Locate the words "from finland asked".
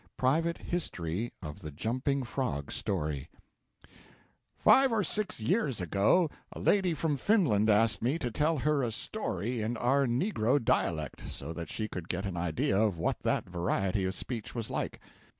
6.95-8.01